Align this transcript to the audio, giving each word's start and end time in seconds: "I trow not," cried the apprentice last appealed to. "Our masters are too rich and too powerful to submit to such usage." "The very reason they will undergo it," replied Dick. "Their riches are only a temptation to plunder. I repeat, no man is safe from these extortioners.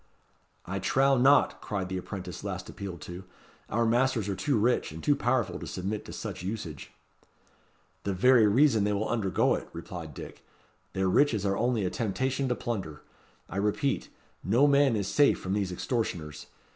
"I 0.65 0.79
trow 0.79 1.15
not," 1.15 1.61
cried 1.61 1.87
the 1.87 1.97
apprentice 1.99 2.43
last 2.43 2.67
appealed 2.69 3.01
to. 3.01 3.23
"Our 3.69 3.85
masters 3.85 4.27
are 4.29 4.35
too 4.35 4.57
rich 4.57 4.91
and 4.91 5.03
too 5.03 5.15
powerful 5.15 5.59
to 5.59 5.67
submit 5.67 6.05
to 6.05 6.11
such 6.11 6.41
usage." 6.41 6.91
"The 8.01 8.11
very 8.11 8.47
reason 8.47 8.83
they 8.83 8.93
will 8.93 9.07
undergo 9.07 9.53
it," 9.53 9.69
replied 9.73 10.15
Dick. 10.15 10.43
"Their 10.93 11.07
riches 11.07 11.45
are 11.45 11.55
only 11.55 11.85
a 11.85 11.91
temptation 11.91 12.49
to 12.49 12.55
plunder. 12.55 13.03
I 13.47 13.57
repeat, 13.57 14.09
no 14.43 14.65
man 14.65 14.95
is 14.95 15.07
safe 15.07 15.39
from 15.39 15.53
these 15.53 15.71
extortioners. 15.71 16.47